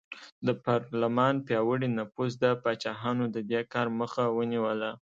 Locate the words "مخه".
3.99-4.23